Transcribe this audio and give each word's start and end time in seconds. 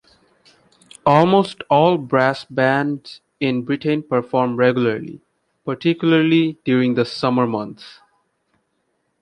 Almost 1.05 1.61
all 1.69 1.99
brass 1.99 2.43
bands 2.45 3.21
in 3.39 3.61
Britain 3.61 4.01
perform 4.01 4.55
regularly, 4.55 5.21
particularly 5.63 6.57
during 6.65 6.95
the 6.95 7.05
summer 7.05 7.45
months. 7.45 7.99